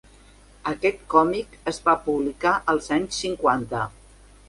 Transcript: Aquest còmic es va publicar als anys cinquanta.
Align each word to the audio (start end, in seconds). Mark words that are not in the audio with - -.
Aquest 0.71 1.03
còmic 1.15 1.59
es 1.73 1.81
va 1.91 1.97
publicar 2.09 2.57
als 2.75 2.91
anys 2.99 3.25
cinquanta. 3.27 3.89